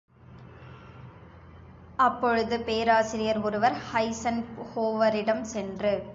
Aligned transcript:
அப்பொழுது, 1.95 2.59
பேராசிரியர் 2.59 3.41
ஒருவர் 3.41 3.73
ஐஸன்ஹோவரிடம் 3.93 5.41
சென்று. 5.41 6.03